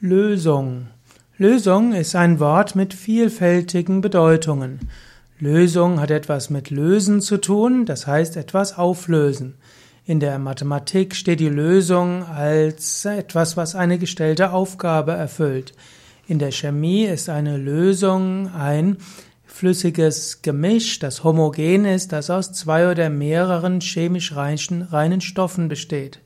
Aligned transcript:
Lösung. 0.00 0.88
Lösung 1.38 1.94
ist 1.94 2.14
ein 2.16 2.38
Wort 2.38 2.76
mit 2.76 2.92
vielfältigen 2.92 4.02
Bedeutungen. 4.02 4.90
Lösung 5.38 6.00
hat 6.00 6.10
etwas 6.10 6.50
mit 6.50 6.68
lösen 6.68 7.22
zu 7.22 7.38
tun, 7.38 7.86
das 7.86 8.06
heißt 8.06 8.36
etwas 8.36 8.76
auflösen. 8.76 9.54
In 10.04 10.20
der 10.20 10.38
Mathematik 10.38 11.14
steht 11.14 11.40
die 11.40 11.48
Lösung 11.48 12.24
als 12.24 13.06
etwas, 13.06 13.56
was 13.56 13.74
eine 13.74 13.98
gestellte 13.98 14.52
Aufgabe 14.52 15.12
erfüllt. 15.12 15.72
In 16.28 16.38
der 16.38 16.52
Chemie 16.52 17.04
ist 17.04 17.30
eine 17.30 17.56
Lösung 17.56 18.52
ein 18.52 18.98
flüssiges 19.46 20.42
Gemisch, 20.42 20.98
das 20.98 21.24
homogen 21.24 21.86
ist, 21.86 22.12
das 22.12 22.28
aus 22.28 22.52
zwei 22.52 22.90
oder 22.90 23.08
mehreren 23.08 23.80
chemisch 23.80 24.36
reinen 24.36 25.22
Stoffen 25.22 25.68
besteht. 25.68 26.20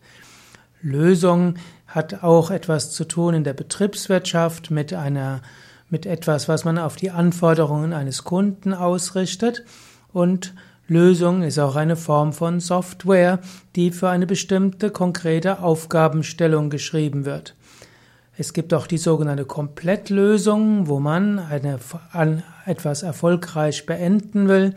Lösung 0.82 1.54
hat 1.86 2.22
auch 2.22 2.50
etwas 2.50 2.92
zu 2.92 3.04
tun 3.04 3.34
in 3.34 3.44
der 3.44 3.52
Betriebswirtschaft 3.52 4.70
mit 4.70 4.92
einer, 4.92 5.42
mit 5.88 6.06
etwas, 6.06 6.48
was 6.48 6.64
man 6.64 6.78
auf 6.78 6.96
die 6.96 7.10
Anforderungen 7.10 7.92
eines 7.92 8.24
Kunden 8.24 8.72
ausrichtet. 8.72 9.64
Und 10.12 10.54
Lösung 10.86 11.42
ist 11.42 11.58
auch 11.58 11.76
eine 11.76 11.96
Form 11.96 12.32
von 12.32 12.60
Software, 12.60 13.40
die 13.76 13.90
für 13.90 14.08
eine 14.08 14.26
bestimmte 14.26 14.90
konkrete 14.90 15.60
Aufgabenstellung 15.60 16.70
geschrieben 16.70 17.24
wird. 17.24 17.54
Es 18.36 18.52
gibt 18.54 18.72
auch 18.72 18.86
die 18.86 18.98
sogenannte 18.98 19.44
Komplettlösung, 19.44 20.88
wo 20.88 20.98
man 20.98 21.38
eine, 21.38 21.78
etwas 22.64 23.02
erfolgreich 23.02 23.84
beenden 23.86 24.48
will. 24.48 24.74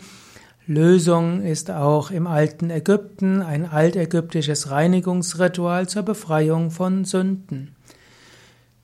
Lösung 0.65 1.41
ist 1.41 1.71
auch 1.71 2.09
im 2.09 2.25
alten 2.25 2.69
Ägypten 2.69 3.41
ein 3.41 3.65
altägyptisches 3.65 4.71
Reinigungsritual 4.71 5.89
zur 5.89 6.03
Befreiung 6.03 6.71
von 6.71 7.03
Sünden. 7.03 7.75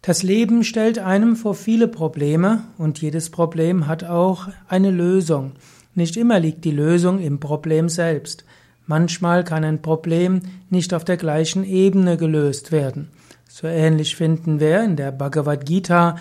Das 0.01 0.21
Leben 0.21 0.65
stellt 0.65 0.99
einem 0.99 1.37
vor 1.37 1.55
viele 1.55 1.87
Probleme 1.87 2.63
und 2.77 3.01
jedes 3.01 3.29
Problem 3.29 3.87
hat 3.87 4.03
auch 4.03 4.49
eine 4.67 4.91
Lösung. 4.91 5.53
Nicht 5.95 6.17
immer 6.17 6.39
liegt 6.39 6.65
die 6.65 6.71
Lösung 6.71 7.19
im 7.19 7.39
Problem 7.39 7.87
selbst. 7.87 8.43
Manchmal 8.85 9.45
kann 9.45 9.63
ein 9.63 9.81
Problem 9.81 10.41
nicht 10.69 10.93
auf 10.93 11.05
der 11.05 11.17
gleichen 11.17 11.63
Ebene 11.63 12.17
gelöst 12.17 12.73
werden. 12.73 13.09
So 13.47 13.67
ähnlich 13.67 14.15
finden 14.17 14.59
wir 14.59 14.83
in 14.83 14.95
der 14.97 15.11
Bhagavad 15.11 15.65
Gita 15.65 16.17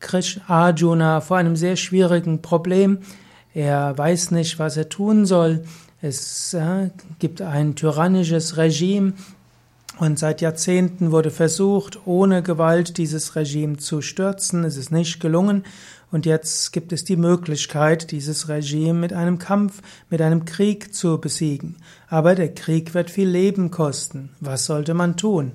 Krish 0.00 0.40
Arjuna 0.48 1.20
vor 1.20 1.36
einem 1.36 1.56
sehr 1.56 1.76
schwierigen 1.76 2.42
Problem. 2.42 2.98
Er 3.54 3.96
weiß 3.96 4.30
nicht, 4.30 4.58
was 4.58 4.76
er 4.76 4.88
tun 4.88 5.26
soll. 5.26 5.64
Es 6.00 6.54
äh, 6.54 6.90
gibt 7.18 7.42
ein 7.42 7.74
tyrannisches 7.74 8.56
Regime 8.56 9.12
und 9.98 10.18
seit 10.18 10.40
Jahrzehnten 10.40 11.12
wurde 11.12 11.30
versucht, 11.30 12.06
ohne 12.06 12.42
Gewalt 12.42 12.96
dieses 12.96 13.36
Regime 13.36 13.76
zu 13.76 14.00
stürzen. 14.00 14.64
Es 14.64 14.76
ist 14.76 14.90
nicht 14.90 15.20
gelungen 15.20 15.64
und 16.10 16.26
jetzt 16.26 16.72
gibt 16.72 16.92
es 16.92 17.04
die 17.04 17.16
Möglichkeit, 17.16 18.10
dieses 18.10 18.48
Regime 18.48 18.98
mit 18.98 19.12
einem 19.12 19.38
Kampf, 19.38 19.80
mit 20.10 20.20
einem 20.20 20.44
Krieg 20.44 20.94
zu 20.94 21.18
besiegen. 21.18 21.76
Aber 22.08 22.34
der 22.34 22.54
Krieg 22.54 22.94
wird 22.94 23.10
viel 23.10 23.28
Leben 23.28 23.70
kosten. 23.70 24.30
Was 24.40 24.64
sollte 24.64 24.94
man 24.94 25.16
tun? 25.16 25.52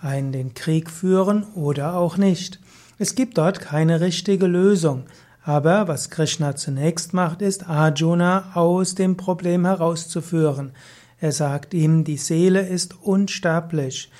Einen 0.00 0.32
den 0.32 0.54
Krieg 0.54 0.90
führen 0.90 1.44
oder 1.54 1.94
auch 1.94 2.18
nicht. 2.18 2.60
Es 2.98 3.14
gibt 3.14 3.36
dort 3.36 3.60
keine 3.60 4.00
richtige 4.00 4.46
Lösung. 4.46 5.04
Aber 5.48 5.88
was 5.88 6.10
Krishna 6.10 6.56
zunächst 6.56 7.14
macht, 7.14 7.40
ist 7.40 7.70
Arjuna 7.70 8.50
aus 8.52 8.94
dem 8.94 9.16
Problem 9.16 9.64
herauszuführen. 9.64 10.72
Er 11.20 11.32
sagt 11.32 11.72
ihm, 11.72 12.04
die 12.04 12.18
Seele 12.18 12.60
ist 12.68 13.02
unsterblich 13.02 14.10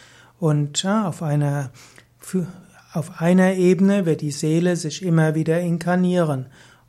und 0.40 0.86
auf 0.86 1.22
einer 1.22 1.68
auf 2.94 3.20
einer 3.20 3.56
Ebene 3.56 4.06
wird 4.06 4.22
die 4.22 4.30
Seele 4.30 4.76
sich 4.76 5.02
immer 5.02 5.34
wieder 5.34 5.60
inkarnieren 5.60 6.46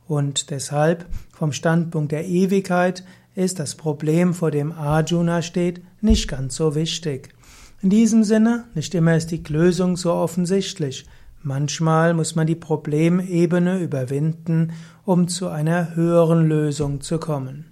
und 0.08 0.48
deshalb 0.48 1.04
vom 1.34 1.52
Standpunkt 1.52 2.10
der 2.10 2.26
Ewigkeit 2.26 3.04
ist 3.34 3.58
das 3.58 3.74
Problem, 3.74 4.32
vor 4.32 4.50
dem 4.50 4.72
Arjuna 4.72 5.42
steht, 5.42 5.82
nicht 6.00 6.28
ganz 6.28 6.56
so 6.56 6.74
wichtig. 6.74 7.34
In 7.82 7.90
diesem 7.90 8.24
Sinne, 8.24 8.64
nicht 8.74 8.94
immer 8.94 9.16
ist 9.16 9.32
die 9.32 9.42
Lösung 9.48 9.98
so 9.98 10.14
offensichtlich. 10.14 11.04
Manchmal 11.42 12.12
muss 12.12 12.34
man 12.34 12.46
die 12.46 12.54
Problemebene 12.54 13.78
überwinden, 13.80 14.72
um 15.04 15.26
zu 15.26 15.48
einer 15.48 15.94
höheren 15.94 16.46
Lösung 16.46 17.00
zu 17.00 17.18
kommen. 17.18 17.69